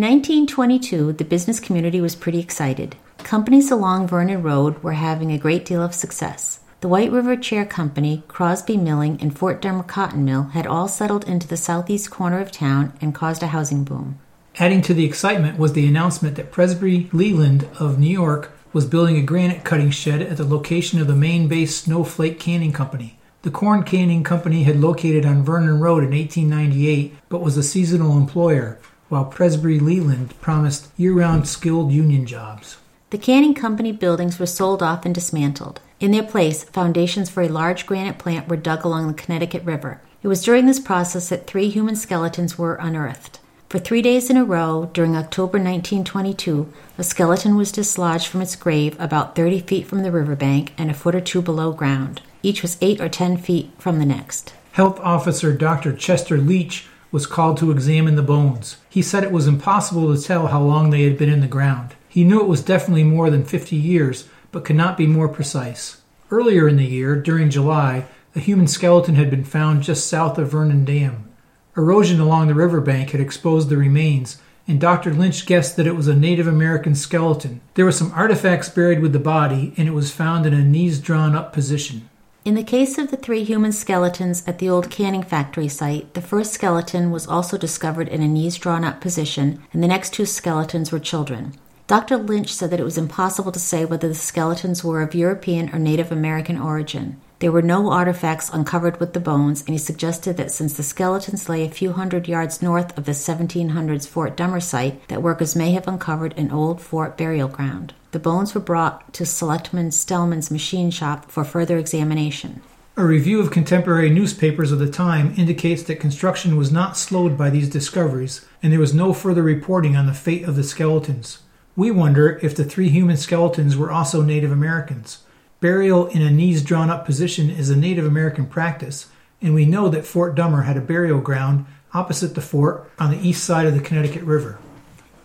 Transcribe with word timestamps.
In 0.00 0.06
1922, 0.06 1.12
the 1.12 1.26
business 1.26 1.60
community 1.60 2.00
was 2.00 2.16
pretty 2.16 2.38
excited. 2.38 2.96
Companies 3.18 3.70
along 3.70 4.08
Vernon 4.08 4.42
Road 4.42 4.82
were 4.82 4.94
having 4.94 5.30
a 5.30 5.36
great 5.36 5.66
deal 5.66 5.82
of 5.82 5.94
success. 5.94 6.60
The 6.80 6.88
White 6.88 7.12
River 7.12 7.36
Chair 7.36 7.66
Company, 7.66 8.22
Crosby 8.26 8.78
Milling, 8.78 9.20
and 9.20 9.36
Fort 9.36 9.60
Dummer 9.60 9.82
Cotton 9.82 10.24
Mill 10.24 10.44
had 10.54 10.66
all 10.66 10.88
settled 10.88 11.28
into 11.28 11.46
the 11.46 11.58
southeast 11.58 12.10
corner 12.10 12.40
of 12.40 12.50
town 12.50 12.94
and 13.02 13.14
caused 13.14 13.42
a 13.42 13.48
housing 13.48 13.84
boom. 13.84 14.18
Adding 14.58 14.80
to 14.84 14.94
the 14.94 15.04
excitement 15.04 15.58
was 15.58 15.74
the 15.74 15.86
announcement 15.86 16.36
that 16.36 16.50
Presbrey 16.50 17.12
Leland 17.12 17.68
of 17.78 17.98
New 17.98 18.08
York 18.08 18.52
was 18.72 18.86
building 18.86 19.18
a 19.18 19.22
granite 19.22 19.64
cutting 19.64 19.90
shed 19.90 20.22
at 20.22 20.38
the 20.38 20.44
location 20.44 20.98
of 20.98 21.08
the 21.08 21.14
Maine 21.14 21.46
based 21.46 21.84
Snowflake 21.84 22.40
Canning 22.40 22.72
Company. 22.72 23.18
The 23.42 23.50
corn 23.50 23.84
canning 23.84 24.24
company 24.24 24.62
had 24.62 24.80
located 24.80 25.26
on 25.26 25.42
Vernon 25.42 25.78
Road 25.78 26.04
in 26.04 26.10
1898 26.10 27.16
but 27.28 27.42
was 27.42 27.58
a 27.58 27.62
seasonal 27.62 28.16
employer, 28.16 28.78
while 29.10 29.30
Presbrey 29.30 29.78
Leland 29.78 30.40
promised 30.40 30.88
year 30.96 31.12
round 31.12 31.46
skilled 31.46 31.92
union 31.92 32.24
jobs. 32.24 32.78
The 33.10 33.18
canning 33.18 33.54
company 33.54 33.92
buildings 33.92 34.38
were 34.38 34.46
sold 34.46 34.82
off 34.82 35.04
and 35.04 35.14
dismantled. 35.14 35.80
In 35.98 36.12
their 36.12 36.22
place, 36.22 36.64
foundations 36.64 37.28
for 37.28 37.42
a 37.42 37.48
large 37.48 37.84
granite 37.84 38.18
plant 38.18 38.48
were 38.48 38.56
dug 38.56 38.84
along 38.84 39.08
the 39.08 39.22
Connecticut 39.22 39.64
River. 39.64 40.00
It 40.22 40.28
was 40.28 40.42
during 40.42 40.66
this 40.66 40.80
process 40.80 41.28
that 41.28 41.46
three 41.46 41.68
human 41.68 41.96
skeletons 41.96 42.56
were 42.56 42.76
unearthed. 42.76 43.40
For 43.68 43.78
three 43.78 44.02
days 44.02 44.30
in 44.30 44.36
a 44.36 44.44
row, 44.44 44.90
during 44.92 45.16
October 45.16 45.58
1922, 45.58 46.72
a 46.98 47.04
skeleton 47.04 47.56
was 47.56 47.70
dislodged 47.70 48.26
from 48.26 48.42
its 48.42 48.56
grave 48.56 48.96
about 48.98 49.36
30 49.36 49.60
feet 49.60 49.86
from 49.86 50.02
the 50.02 50.10
riverbank 50.10 50.72
and 50.76 50.90
a 50.90 50.94
foot 50.94 51.14
or 51.14 51.20
two 51.20 51.42
below 51.42 51.72
ground. 51.72 52.20
Each 52.42 52.62
was 52.62 52.76
8 52.80 53.00
or 53.00 53.08
10 53.08 53.36
feet 53.36 53.70
from 53.78 53.98
the 53.98 54.06
next. 54.06 54.54
Health 54.72 54.98
officer 55.00 55.52
Dr. 55.52 55.92
Chester 55.92 56.38
Leach 56.38 56.86
was 57.12 57.26
called 57.26 57.56
to 57.58 57.70
examine 57.70 58.14
the 58.14 58.22
bones. 58.22 58.76
He 58.88 59.02
said 59.02 59.24
it 59.24 59.32
was 59.32 59.46
impossible 59.46 60.14
to 60.14 60.22
tell 60.22 60.48
how 60.48 60.62
long 60.62 60.90
they 60.90 61.02
had 61.02 61.18
been 61.18 61.28
in 61.28 61.40
the 61.40 61.46
ground. 61.46 61.94
He 62.08 62.24
knew 62.24 62.40
it 62.40 62.48
was 62.48 62.62
definitely 62.62 63.04
more 63.04 63.30
than 63.30 63.44
50 63.44 63.76
years, 63.76 64.28
but 64.52 64.64
could 64.64 64.76
not 64.76 64.96
be 64.96 65.06
more 65.06 65.28
precise. 65.28 66.00
Earlier 66.30 66.68
in 66.68 66.76
the 66.76 66.84
year, 66.84 67.16
during 67.16 67.50
July, 67.50 68.06
a 68.34 68.40
human 68.40 68.68
skeleton 68.68 69.16
had 69.16 69.30
been 69.30 69.44
found 69.44 69.82
just 69.82 70.06
south 70.06 70.38
of 70.38 70.50
Vernon 70.50 70.84
Dam. 70.84 71.28
Erosion 71.76 72.20
along 72.20 72.46
the 72.46 72.54
riverbank 72.54 73.10
had 73.10 73.20
exposed 73.20 73.68
the 73.68 73.76
remains, 73.76 74.40
and 74.68 74.80
Dr. 74.80 75.12
Lynch 75.12 75.46
guessed 75.46 75.76
that 75.76 75.86
it 75.86 75.96
was 75.96 76.06
a 76.06 76.14
Native 76.14 76.46
American 76.46 76.94
skeleton. 76.94 77.60
There 77.74 77.84
were 77.84 77.92
some 77.92 78.12
artifacts 78.12 78.68
buried 78.68 79.00
with 79.00 79.12
the 79.12 79.18
body, 79.18 79.72
and 79.76 79.88
it 79.88 79.92
was 79.92 80.12
found 80.12 80.46
in 80.46 80.54
a 80.54 80.62
knees 80.62 81.00
drawn 81.00 81.34
up 81.34 81.52
position. 81.52 82.08
In 82.50 82.56
the 82.56 82.64
case 82.64 82.98
of 82.98 83.12
the 83.12 83.16
three 83.16 83.44
human 83.44 83.70
skeletons 83.70 84.42
at 84.44 84.58
the 84.58 84.68
old 84.68 84.90
canning 84.90 85.22
factory 85.22 85.68
site, 85.68 86.14
the 86.14 86.20
first 86.20 86.52
skeleton 86.52 87.12
was 87.12 87.28
also 87.28 87.56
discovered 87.56 88.08
in 88.08 88.24
a 88.24 88.26
knees 88.26 88.56
drawn 88.56 88.82
up 88.82 89.00
position, 89.00 89.62
and 89.72 89.80
the 89.80 89.86
next 89.86 90.12
two 90.12 90.26
skeletons 90.26 90.90
were 90.90 90.98
children. 90.98 91.54
Dr. 91.86 92.16
Lynch 92.16 92.52
said 92.52 92.70
that 92.70 92.80
it 92.80 92.84
was 92.84 92.98
impossible 92.98 93.52
to 93.52 93.60
say 93.60 93.84
whether 93.84 94.08
the 94.08 94.16
skeletons 94.16 94.82
were 94.82 95.00
of 95.00 95.14
European 95.14 95.72
or 95.72 95.78
Native 95.78 96.10
American 96.10 96.58
origin. 96.58 97.20
There 97.38 97.52
were 97.52 97.62
no 97.62 97.92
artifacts 97.92 98.50
uncovered 98.52 98.98
with 98.98 99.12
the 99.12 99.20
bones, 99.20 99.60
and 99.60 99.68
he 99.68 99.78
suggested 99.78 100.36
that 100.36 100.50
since 100.50 100.72
the 100.72 100.82
skeletons 100.82 101.48
lay 101.48 101.64
a 101.64 101.70
few 101.70 101.92
hundred 101.92 102.26
yards 102.26 102.60
north 102.60 102.98
of 102.98 103.04
the 103.04 103.12
1700s 103.12 104.08
Fort 104.08 104.36
Dummer 104.36 104.58
site, 104.58 105.06
that 105.06 105.22
workers 105.22 105.54
may 105.54 105.70
have 105.70 105.86
uncovered 105.86 106.36
an 106.36 106.50
old 106.50 106.80
fort 106.80 107.16
burial 107.16 107.46
ground. 107.46 107.94
The 108.12 108.18
bones 108.18 108.54
were 108.54 108.60
brought 108.60 109.12
to 109.14 109.24
Selectman 109.24 109.90
Stellman's 109.90 110.50
machine 110.50 110.90
shop 110.90 111.30
for 111.30 111.44
further 111.44 111.78
examination. 111.78 112.60
A 112.96 113.04
review 113.04 113.40
of 113.40 113.52
contemporary 113.52 114.10
newspapers 114.10 114.72
of 114.72 114.80
the 114.80 114.90
time 114.90 115.32
indicates 115.36 115.84
that 115.84 116.00
construction 116.00 116.56
was 116.56 116.72
not 116.72 116.96
slowed 116.96 117.38
by 117.38 117.50
these 117.50 117.68
discoveries, 117.68 118.44
and 118.62 118.72
there 118.72 118.80
was 118.80 118.92
no 118.92 119.12
further 119.12 119.44
reporting 119.44 119.96
on 119.96 120.06
the 120.06 120.12
fate 120.12 120.42
of 120.42 120.56
the 120.56 120.64
skeletons. 120.64 121.38
We 121.76 121.92
wonder 121.92 122.40
if 122.42 122.56
the 122.56 122.64
three 122.64 122.88
human 122.88 123.16
skeletons 123.16 123.76
were 123.76 123.92
also 123.92 124.22
Native 124.22 124.50
Americans. 124.50 125.18
Burial 125.60 126.08
in 126.08 126.20
a 126.20 126.30
knees 126.30 126.64
drawn 126.64 126.90
up 126.90 127.06
position 127.06 127.48
is 127.48 127.70
a 127.70 127.76
Native 127.76 128.04
American 128.04 128.46
practice, 128.46 129.06
and 129.40 129.54
we 129.54 129.64
know 129.64 129.88
that 129.88 130.04
Fort 130.04 130.34
Dummer 130.34 130.62
had 130.62 130.76
a 130.76 130.80
burial 130.80 131.20
ground 131.20 131.64
opposite 131.94 132.34
the 132.34 132.40
fort 132.40 132.90
on 132.98 133.10
the 133.10 133.26
east 133.26 133.44
side 133.44 133.66
of 133.66 133.74
the 133.74 133.80
Connecticut 133.80 134.24
River. 134.24 134.58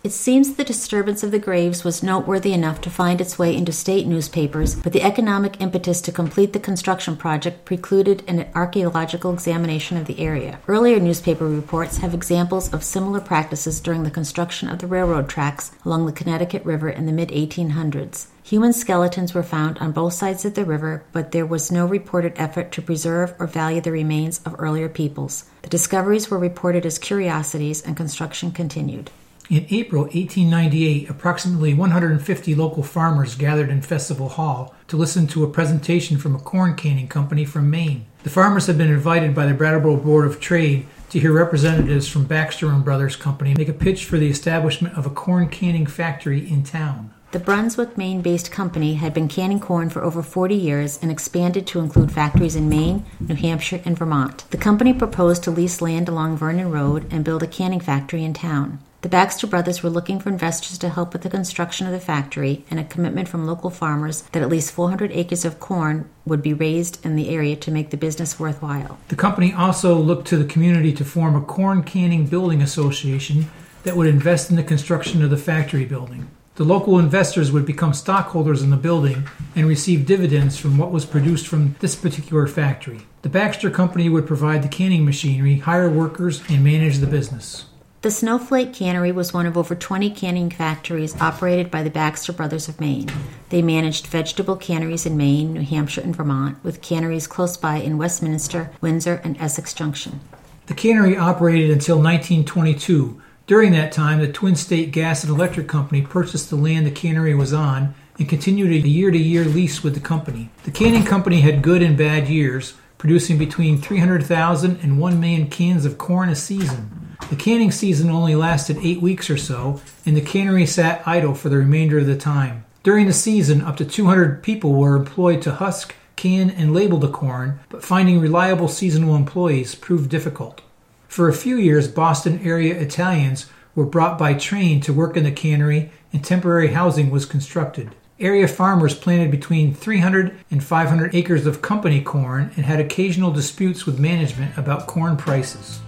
It 0.04 0.12
seems 0.12 0.54
the 0.54 0.64
disturbance 0.64 1.24
of 1.24 1.32
the 1.32 1.38
graves 1.38 1.82
was 1.82 2.02
noteworthy 2.02 2.52
enough 2.52 2.80
to 2.82 2.90
find 2.90 3.20
its 3.20 3.38
way 3.38 3.56
into 3.56 3.72
state 3.72 4.06
newspapers, 4.06 4.76
but 4.76 4.92
the 4.92 5.02
economic 5.02 5.60
impetus 5.60 6.00
to 6.02 6.12
complete 6.12 6.52
the 6.52 6.60
construction 6.60 7.16
project 7.16 7.64
precluded 7.64 8.22
an 8.28 8.46
archaeological 8.54 9.32
examination 9.32 9.96
of 9.96 10.06
the 10.06 10.20
area. 10.20 10.60
Earlier 10.68 11.00
newspaper 11.00 11.48
reports 11.48 11.96
have 11.98 12.14
examples 12.14 12.72
of 12.72 12.84
similar 12.84 13.20
practices 13.20 13.80
during 13.80 14.04
the 14.04 14.10
construction 14.10 14.68
of 14.68 14.78
the 14.78 14.86
railroad 14.86 15.28
tracks 15.28 15.72
along 15.84 16.06
the 16.06 16.12
Connecticut 16.12 16.64
River 16.64 16.88
in 16.88 17.06
the 17.06 17.12
mid 17.12 17.30
1800s. 17.30 18.26
Human 18.44 18.72
skeletons 18.72 19.34
were 19.34 19.42
found 19.42 19.78
on 19.78 19.90
both 19.90 20.12
sides 20.12 20.44
of 20.44 20.54
the 20.54 20.64
river, 20.64 21.02
but 21.10 21.32
there 21.32 21.44
was 21.44 21.72
no 21.72 21.84
reported 21.84 22.34
effort 22.36 22.70
to 22.70 22.80
preserve 22.80 23.34
or 23.40 23.48
value 23.48 23.80
the 23.80 23.90
remains 23.90 24.40
of 24.46 24.54
earlier 24.60 24.88
peoples. 24.88 25.46
The 25.62 25.68
discoveries 25.68 26.30
were 26.30 26.38
reported 26.38 26.86
as 26.86 26.96
curiosities, 26.96 27.82
and 27.82 27.96
construction 27.96 28.52
continued. 28.52 29.10
In 29.48 29.64
April 29.70 30.02
1898, 30.02 31.08
approximately 31.08 31.72
150 31.72 32.54
local 32.56 32.82
farmers 32.82 33.36
gathered 33.36 33.70
in 33.70 33.80
Festival 33.80 34.28
Hall 34.30 34.74
to 34.88 34.96
listen 34.96 35.28
to 35.28 35.44
a 35.44 35.48
presentation 35.48 36.18
from 36.18 36.34
a 36.34 36.40
corn 36.40 36.74
canning 36.74 37.06
company 37.06 37.44
from 37.44 37.70
Maine. 37.70 38.06
The 38.24 38.30
farmers 38.30 38.66
had 38.66 38.76
been 38.76 38.90
invited 38.90 39.36
by 39.36 39.46
the 39.46 39.54
Brattleboro 39.54 39.98
Board 39.98 40.26
of 40.26 40.40
Trade 40.40 40.88
to 41.10 41.20
hear 41.20 41.32
representatives 41.32 42.08
from 42.08 42.24
Baxter 42.24 42.68
and 42.70 42.84
Brothers 42.84 43.14
Company 43.14 43.54
make 43.54 43.68
a 43.68 43.72
pitch 43.72 44.04
for 44.04 44.18
the 44.18 44.28
establishment 44.28 44.98
of 44.98 45.06
a 45.06 45.10
corn 45.10 45.48
canning 45.48 45.86
factory 45.86 46.40
in 46.50 46.64
town. 46.64 47.14
The 47.30 47.38
Brunswick, 47.38 47.96
Maine 47.96 48.22
based 48.22 48.50
company 48.50 48.94
had 48.94 49.14
been 49.14 49.28
canning 49.28 49.60
corn 49.60 49.90
for 49.90 50.02
over 50.02 50.24
40 50.24 50.56
years 50.56 50.98
and 51.00 51.12
expanded 51.12 51.68
to 51.68 51.78
include 51.78 52.10
factories 52.10 52.56
in 52.56 52.68
Maine, 52.68 53.04
New 53.20 53.36
Hampshire, 53.36 53.80
and 53.84 53.96
Vermont. 53.96 54.44
The 54.50 54.56
company 54.56 54.92
proposed 54.92 55.44
to 55.44 55.52
lease 55.52 55.80
land 55.80 56.08
along 56.08 56.36
Vernon 56.36 56.72
Road 56.72 57.06
and 57.12 57.24
build 57.24 57.44
a 57.44 57.46
canning 57.46 57.80
factory 57.80 58.24
in 58.24 58.34
town. 58.34 58.80
The 59.06 59.10
Baxter 59.10 59.46
brothers 59.46 59.84
were 59.84 59.88
looking 59.88 60.18
for 60.18 60.30
investors 60.30 60.78
to 60.78 60.88
help 60.88 61.12
with 61.12 61.22
the 61.22 61.30
construction 61.30 61.86
of 61.86 61.92
the 61.92 62.00
factory 62.00 62.64
and 62.68 62.80
a 62.80 62.82
commitment 62.82 63.28
from 63.28 63.46
local 63.46 63.70
farmers 63.70 64.22
that 64.32 64.42
at 64.42 64.48
least 64.48 64.72
400 64.72 65.12
acres 65.12 65.44
of 65.44 65.60
corn 65.60 66.10
would 66.24 66.42
be 66.42 66.52
raised 66.52 67.06
in 67.06 67.14
the 67.14 67.28
area 67.28 67.54
to 67.54 67.70
make 67.70 67.90
the 67.90 67.96
business 67.96 68.40
worthwhile. 68.40 68.98
The 69.06 69.14
company 69.14 69.52
also 69.52 69.94
looked 69.94 70.26
to 70.26 70.36
the 70.36 70.44
community 70.44 70.92
to 70.92 71.04
form 71.04 71.36
a 71.36 71.40
corn 71.40 71.84
canning 71.84 72.26
building 72.26 72.60
association 72.60 73.48
that 73.84 73.96
would 73.96 74.08
invest 74.08 74.50
in 74.50 74.56
the 74.56 74.64
construction 74.64 75.22
of 75.22 75.30
the 75.30 75.36
factory 75.36 75.84
building. 75.84 76.26
The 76.56 76.64
local 76.64 76.98
investors 76.98 77.52
would 77.52 77.64
become 77.64 77.94
stockholders 77.94 78.60
in 78.60 78.70
the 78.70 78.76
building 78.76 79.28
and 79.54 79.68
receive 79.68 80.04
dividends 80.04 80.58
from 80.58 80.78
what 80.78 80.90
was 80.90 81.06
produced 81.06 81.46
from 81.46 81.76
this 81.78 81.94
particular 81.94 82.48
factory. 82.48 83.02
The 83.22 83.28
Baxter 83.28 83.70
Company 83.70 84.08
would 84.08 84.26
provide 84.26 84.64
the 84.64 84.68
canning 84.68 85.04
machinery, 85.04 85.58
hire 85.58 85.88
workers, 85.88 86.42
and 86.48 86.64
manage 86.64 86.98
the 86.98 87.06
business. 87.06 87.66
The 88.02 88.10
Snowflake 88.10 88.72
Cannery 88.72 89.10
was 89.10 89.32
one 89.32 89.46
of 89.46 89.56
over 89.56 89.74
20 89.74 90.10
canning 90.10 90.50
factories 90.50 91.18
operated 91.20 91.70
by 91.70 91.82
the 91.82 91.90
Baxter 91.90 92.32
Brothers 92.32 92.68
of 92.68 92.78
Maine. 92.78 93.10
They 93.48 93.62
managed 93.62 94.06
vegetable 94.06 94.54
canneries 94.54 95.06
in 95.06 95.16
Maine, 95.16 95.54
New 95.54 95.62
Hampshire, 95.62 96.02
and 96.02 96.14
Vermont, 96.14 96.62
with 96.62 96.82
canneries 96.82 97.26
close 97.26 97.56
by 97.56 97.78
in 97.78 97.98
Westminster, 97.98 98.70
Windsor, 98.80 99.20
and 99.24 99.36
Essex 99.38 99.72
Junction. 99.72 100.20
The 100.66 100.74
cannery 100.74 101.16
operated 101.16 101.70
until 101.70 101.96
1922. 101.96 103.20
During 103.46 103.72
that 103.72 103.92
time, 103.92 104.20
the 104.20 104.30
Twin 104.30 104.56
State 104.56 104.92
Gas 104.92 105.24
and 105.24 105.32
Electric 105.32 105.66
Company 105.66 106.02
purchased 106.02 106.50
the 106.50 106.56
land 106.56 106.86
the 106.86 106.90
cannery 106.90 107.34
was 107.34 107.52
on 107.52 107.94
and 108.18 108.28
continued 108.28 108.72
a 108.72 108.88
year 108.88 109.10
to 109.10 109.18
year 109.18 109.44
lease 109.44 109.82
with 109.82 109.94
the 109.94 110.00
company. 110.00 110.50
The 110.64 110.70
canning 110.70 111.04
company 111.04 111.40
had 111.40 111.62
good 111.62 111.82
and 111.82 111.96
bad 111.96 112.28
years, 112.28 112.74
producing 112.98 113.38
between 113.38 113.78
300,000 113.78 114.80
and 114.82 114.98
1 114.98 115.20
million 115.20 115.48
cans 115.48 115.84
of 115.84 115.98
corn 115.98 116.28
a 116.28 116.36
season. 116.36 116.95
The 117.28 117.34
canning 117.34 117.72
season 117.72 118.08
only 118.08 118.36
lasted 118.36 118.78
eight 118.82 119.02
weeks 119.02 119.28
or 119.28 119.36
so, 119.36 119.80
and 120.04 120.16
the 120.16 120.20
cannery 120.20 120.64
sat 120.64 121.02
idle 121.08 121.34
for 121.34 121.48
the 121.48 121.56
remainder 121.56 121.98
of 121.98 122.06
the 122.06 122.16
time. 122.16 122.64
During 122.84 123.06
the 123.06 123.12
season, 123.12 123.62
up 123.62 123.76
to 123.78 123.84
200 123.84 124.44
people 124.44 124.74
were 124.74 124.94
employed 124.94 125.42
to 125.42 125.54
husk, 125.54 125.92
can, 126.14 126.50
and 126.50 126.72
label 126.72 126.98
the 126.98 127.10
corn, 127.10 127.58
but 127.68 127.82
finding 127.82 128.20
reliable 128.20 128.68
seasonal 128.68 129.16
employees 129.16 129.74
proved 129.74 130.08
difficult. 130.08 130.60
For 131.08 131.28
a 131.28 131.34
few 131.34 131.56
years, 131.56 131.88
Boston 131.88 132.40
area 132.44 132.78
Italians 132.78 133.46
were 133.74 133.86
brought 133.86 134.18
by 134.18 134.34
train 134.34 134.80
to 134.82 134.92
work 134.92 135.16
in 135.16 135.24
the 135.24 135.32
cannery, 135.32 135.90
and 136.12 136.24
temporary 136.24 136.68
housing 136.68 137.10
was 137.10 137.26
constructed. 137.26 137.96
Area 138.20 138.46
farmers 138.46 138.94
planted 138.94 139.32
between 139.32 139.74
300 139.74 140.32
and 140.52 140.62
500 140.62 141.12
acres 141.12 141.44
of 141.44 141.60
company 141.60 142.00
corn 142.00 142.52
and 142.56 142.66
had 142.66 142.78
occasional 142.78 143.32
disputes 143.32 143.84
with 143.84 143.98
management 143.98 144.56
about 144.56 144.86
corn 144.86 145.16
prices. 145.16 145.80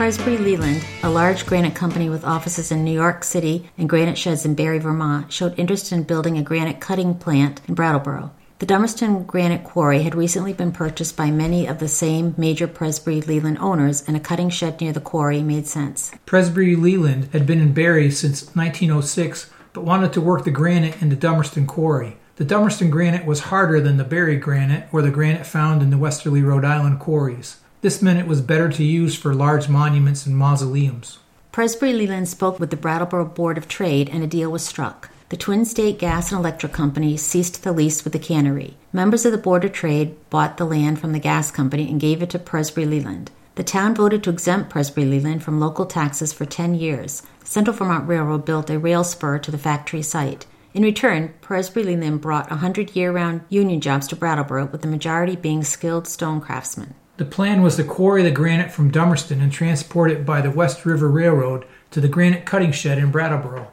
Presbrey 0.00 0.42
Leland, 0.42 0.82
a 1.02 1.10
large 1.10 1.44
granite 1.44 1.74
company 1.74 2.08
with 2.08 2.24
offices 2.24 2.72
in 2.72 2.84
New 2.84 2.90
York 2.90 3.22
City 3.22 3.68
and 3.76 3.86
granite 3.86 4.16
sheds 4.16 4.46
in 4.46 4.54
Barre, 4.54 4.78
Vermont, 4.78 5.30
showed 5.30 5.58
interest 5.58 5.92
in 5.92 6.04
building 6.04 6.38
a 6.38 6.42
granite 6.42 6.80
cutting 6.80 7.14
plant 7.14 7.60
in 7.68 7.74
Brattleboro. 7.74 8.30
The 8.60 8.66
Dummerston 8.66 9.26
Granite 9.26 9.62
Quarry 9.62 10.02
had 10.02 10.14
recently 10.14 10.54
been 10.54 10.72
purchased 10.72 11.18
by 11.18 11.30
many 11.30 11.66
of 11.66 11.80
the 11.80 11.86
same 11.86 12.34
major 12.38 12.66
Presbrey 12.66 13.26
Leland 13.26 13.58
owners, 13.58 14.02
and 14.08 14.16
a 14.16 14.20
cutting 14.20 14.48
shed 14.48 14.80
near 14.80 14.94
the 14.94 15.02
quarry 15.02 15.42
made 15.42 15.66
sense. 15.66 16.10
Presbrey 16.24 16.80
Leland 16.80 17.28
had 17.34 17.46
been 17.46 17.60
in 17.60 17.74
Barre 17.74 18.10
since 18.10 18.56
1906, 18.56 19.50
but 19.74 19.84
wanted 19.84 20.14
to 20.14 20.22
work 20.22 20.44
the 20.44 20.50
granite 20.50 21.02
in 21.02 21.10
the 21.10 21.14
Dummerston 21.14 21.66
Quarry. 21.66 22.16
The 22.36 22.46
Dummerston 22.46 22.88
granite 22.88 23.26
was 23.26 23.40
harder 23.40 23.82
than 23.82 23.98
the 23.98 24.04
Barre 24.04 24.36
granite 24.36 24.88
or 24.92 25.02
the 25.02 25.10
granite 25.10 25.44
found 25.44 25.82
in 25.82 25.90
the 25.90 25.98
westerly 25.98 26.40
Rhode 26.42 26.64
Island 26.64 27.00
quarries. 27.00 27.58
This 27.82 28.02
meant 28.02 28.18
it 28.18 28.26
was 28.26 28.42
better 28.42 28.68
to 28.68 28.84
use 28.84 29.16
for 29.16 29.34
large 29.34 29.68
monuments 29.68 30.26
and 30.26 30.36
mausoleums. 30.36 31.18
Presbrey 31.52 31.96
Leland 31.96 32.28
spoke 32.28 32.60
with 32.60 32.70
the 32.70 32.76
Brattleboro 32.76 33.24
Board 33.24 33.56
of 33.56 33.68
Trade, 33.68 34.10
and 34.12 34.22
a 34.22 34.26
deal 34.26 34.50
was 34.50 34.64
struck 34.64 35.10
the 35.30 35.36
Twin 35.36 35.64
State 35.64 36.00
Gas 36.00 36.32
and 36.32 36.40
Electric 36.40 36.72
Company 36.72 37.16
ceased 37.16 37.62
the 37.62 37.72
lease 37.72 38.02
with 38.02 38.12
the 38.12 38.18
cannery. 38.18 38.76
Members 38.92 39.24
of 39.24 39.30
the 39.30 39.38
Board 39.38 39.64
of 39.64 39.72
Trade 39.72 40.16
bought 40.28 40.56
the 40.56 40.64
land 40.64 41.00
from 41.00 41.12
the 41.12 41.20
gas 41.20 41.52
company 41.52 41.88
and 41.88 42.00
gave 42.00 42.20
it 42.20 42.30
to 42.30 42.38
Presbrey 42.40 42.84
Leland. 42.84 43.30
The 43.54 43.62
town 43.62 43.94
voted 43.94 44.24
to 44.24 44.30
exempt 44.30 44.74
Presbrey 44.74 45.08
Leland 45.08 45.44
from 45.44 45.60
local 45.60 45.86
taxes 45.86 46.32
for 46.32 46.44
10 46.44 46.74
years. 46.74 47.22
Central 47.44 47.76
Vermont 47.76 48.08
Railroad 48.08 48.44
built 48.44 48.70
a 48.70 48.78
rail 48.80 49.04
spur 49.04 49.38
to 49.38 49.52
the 49.52 49.58
factory 49.58 50.02
site. 50.02 50.46
In 50.74 50.82
return, 50.82 51.32
Presbrey 51.42 51.84
Leland 51.84 52.20
brought 52.20 52.50
100 52.50 52.96
year 52.96 53.12
round 53.12 53.42
union 53.48 53.80
jobs 53.80 54.08
to 54.08 54.16
Brattleboro, 54.16 54.66
with 54.66 54.82
the 54.82 54.88
majority 54.88 55.36
being 55.36 55.62
skilled 55.62 56.08
stone 56.08 56.40
craftsmen. 56.40 56.94
The 57.20 57.26
plan 57.26 57.60
was 57.60 57.76
to 57.76 57.84
quarry 57.84 58.22
the 58.22 58.30
granite 58.30 58.72
from 58.72 58.90
Dummerston 58.90 59.42
and 59.42 59.52
transport 59.52 60.10
it 60.10 60.24
by 60.24 60.40
the 60.40 60.50
West 60.50 60.86
River 60.86 61.06
Railroad 61.06 61.66
to 61.90 62.00
the 62.00 62.08
granite 62.08 62.46
cutting 62.46 62.72
shed 62.72 62.96
in 62.96 63.10
Brattleboro. 63.10 63.70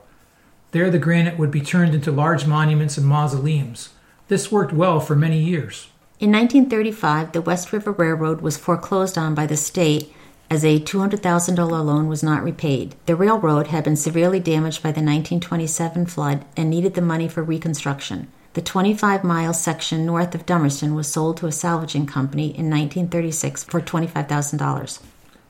There, 0.71 0.91
the 0.91 0.99
granite 0.99 1.39
would 1.39 1.49
be 1.49 1.61
turned 1.61 1.95
into 1.95 2.11
large 2.11 2.45
monuments 2.45 2.97
and 2.97 3.07
mausoleums. 3.07 3.91
This 4.27 4.51
worked 4.51 4.73
well 4.73 4.99
for 4.99 5.15
many 5.15 5.39
years. 5.39 5.87
In 6.19 6.29
1935, 6.33 7.31
the 7.31 7.41
West 7.41 7.71
River 7.71 7.93
Railroad 7.93 8.41
was 8.41 8.57
foreclosed 8.57 9.17
on 9.17 9.33
by 9.33 9.45
the 9.45 9.55
state 9.55 10.13
as 10.49 10.65
a 10.65 10.81
$200,000 10.81 11.57
loan 11.57 12.09
was 12.09 12.21
not 12.21 12.43
repaid. 12.43 12.95
The 13.05 13.15
railroad 13.15 13.67
had 13.67 13.85
been 13.85 13.95
severely 13.95 14.41
damaged 14.41 14.83
by 14.83 14.89
the 14.89 14.99
1927 14.99 16.05
flood 16.07 16.43
and 16.57 16.69
needed 16.69 16.95
the 16.95 17.01
money 17.01 17.29
for 17.29 17.43
reconstruction. 17.43 18.27
The 18.57 18.63
25 18.63 19.23
mile 19.23 19.53
section 19.53 20.03
north 20.03 20.33
of 20.33 20.47
Dummerston 20.47 20.95
was 20.95 21.07
sold 21.07 21.37
to 21.37 21.45
a 21.45 21.51
salvaging 21.51 22.07
company 22.07 22.45
in 22.45 22.71
1936 22.71 23.63
for 23.65 23.79
$25,000. 23.79 24.99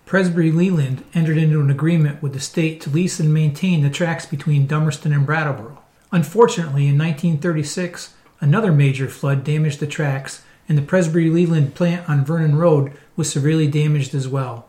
Presbrey 0.06 0.54
Leland 0.54 1.06
entered 1.14 1.38
into 1.38 1.62
an 1.62 1.72
agreement 1.72 2.22
with 2.22 2.34
the 2.34 2.42
state 2.42 2.82
to 2.82 2.90
lease 2.90 3.18
and 3.22 3.34
maintain 3.34 3.82
the 3.82 3.90
tracks 3.90 4.26
between 4.26 4.68
Dummerston 4.68 5.16
and 5.16 5.26
Brattleboro. 5.26 5.82
Unfortunately, 6.12 6.90
in 6.90 6.98
1936, 6.98 8.14
another 8.42 8.74
major 8.74 9.08
flood 9.08 9.46
damaged 9.46 9.80
the 9.80 9.88
tracks, 9.88 10.44
and 10.68 10.78
the 10.78 10.82
Presbrey 10.82 11.32
Leland 11.32 11.76
plant 11.76 12.10
on 12.10 12.26
Vernon 12.26 12.58
Road 12.58 12.92
was 13.16 13.32
severely 13.32 13.70
damaged 13.70 14.14
as 14.14 14.28
well. 14.28 14.68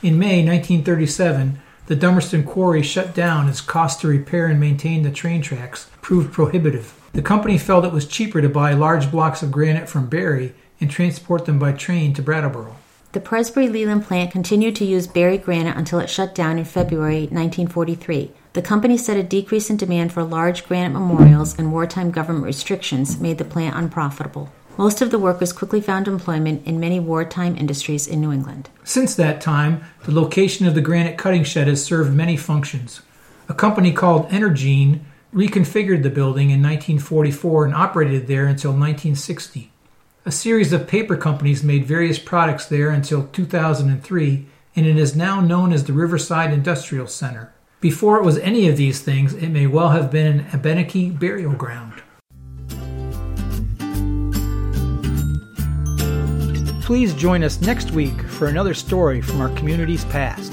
In 0.00 0.16
May 0.16 0.46
1937, 0.46 1.60
the 1.86 1.96
Dummerston 1.96 2.46
quarry 2.46 2.84
shut 2.84 3.16
down 3.16 3.48
as 3.48 3.60
costs 3.60 4.00
to 4.02 4.06
repair 4.06 4.46
and 4.46 4.60
maintain 4.60 5.02
the 5.02 5.10
train 5.10 5.42
tracks 5.42 5.90
proved 6.00 6.32
prohibitive. 6.32 6.94
The 7.12 7.22
company 7.22 7.58
felt 7.58 7.84
it 7.84 7.92
was 7.92 8.06
cheaper 8.06 8.40
to 8.40 8.48
buy 8.48 8.72
large 8.72 9.10
blocks 9.10 9.42
of 9.42 9.50
granite 9.50 9.88
from 9.88 10.08
Barre 10.08 10.52
and 10.80 10.90
transport 10.90 11.44
them 11.44 11.58
by 11.58 11.72
train 11.72 12.14
to 12.14 12.22
Brattleboro. 12.22 12.76
The 13.12 13.20
Presbrey 13.20 13.68
Leland 13.68 14.04
plant 14.04 14.30
continued 14.30 14.76
to 14.76 14.84
use 14.84 15.08
Barre 15.08 15.36
granite 15.36 15.76
until 15.76 15.98
it 15.98 16.08
shut 16.08 16.32
down 16.32 16.58
in 16.58 16.64
February 16.64 17.22
1943. 17.22 18.30
The 18.52 18.62
company 18.62 18.96
said 18.96 19.16
a 19.16 19.24
decrease 19.24 19.68
in 19.68 19.76
demand 19.76 20.12
for 20.12 20.22
large 20.22 20.68
granite 20.68 20.92
memorials 20.92 21.58
and 21.58 21.72
wartime 21.72 22.12
government 22.12 22.44
restrictions 22.44 23.18
made 23.18 23.38
the 23.38 23.44
plant 23.44 23.76
unprofitable. 23.76 24.52
Most 24.78 25.02
of 25.02 25.10
the 25.10 25.18
workers 25.18 25.52
quickly 25.52 25.80
found 25.80 26.06
employment 26.06 26.64
in 26.64 26.78
many 26.78 27.00
wartime 27.00 27.56
industries 27.56 28.06
in 28.06 28.20
New 28.20 28.30
England. 28.30 28.70
Since 28.84 29.16
that 29.16 29.40
time, 29.40 29.82
the 30.04 30.14
location 30.14 30.68
of 30.68 30.76
the 30.76 30.80
granite 30.80 31.18
cutting 31.18 31.42
shed 31.42 31.66
has 31.66 31.84
served 31.84 32.14
many 32.14 32.36
functions. 32.36 33.02
A 33.48 33.54
company 33.54 33.92
called 33.92 34.30
Energene 34.30 35.00
reconfigured 35.34 36.02
the 36.02 36.10
building 36.10 36.50
in 36.50 36.62
1944 36.62 37.66
and 37.66 37.74
operated 37.74 38.26
there 38.26 38.46
until 38.46 38.72
1960. 38.72 39.70
A 40.26 40.30
series 40.32 40.72
of 40.72 40.88
paper 40.88 41.16
companies 41.16 41.64
made 41.64 41.84
various 41.84 42.18
products 42.18 42.66
there 42.66 42.90
until 42.90 43.26
2003, 43.28 44.46
and 44.76 44.86
it 44.86 44.96
is 44.96 45.16
now 45.16 45.40
known 45.40 45.72
as 45.72 45.84
the 45.84 45.92
Riverside 45.92 46.52
Industrial 46.52 47.06
Center. 47.06 47.52
Before 47.80 48.18
it 48.18 48.24
was 48.24 48.38
any 48.38 48.68
of 48.68 48.76
these 48.76 49.00
things, 49.00 49.32
it 49.32 49.48
may 49.48 49.66
well 49.66 49.90
have 49.90 50.10
been 50.10 50.40
an 50.40 50.46
Abenaki 50.52 51.10
burial 51.10 51.54
ground. 51.54 52.02
Please 56.82 57.14
join 57.14 57.44
us 57.44 57.60
next 57.60 57.92
week 57.92 58.20
for 58.22 58.48
another 58.48 58.74
story 58.74 59.22
from 59.22 59.40
our 59.40 59.48
community's 59.50 60.04
past. 60.06 60.52